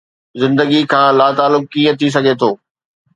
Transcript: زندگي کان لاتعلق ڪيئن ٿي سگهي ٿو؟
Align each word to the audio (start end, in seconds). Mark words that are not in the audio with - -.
زندگي 0.41 0.79
کان 0.91 1.09
لاتعلق 1.19 1.63
ڪيئن 1.71 1.93
ٿي 1.99 2.07
سگهي 2.15 2.33
ٿو؟ 2.41 2.49